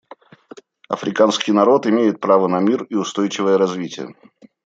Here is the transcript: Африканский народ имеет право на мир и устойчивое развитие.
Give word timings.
Африканский 0.89 1.51
народ 1.51 1.85
имеет 1.85 2.19
право 2.19 2.47
на 2.47 2.59
мир 2.59 2.85
и 2.85 2.95
устойчивое 2.95 3.59
развитие. 3.59 4.15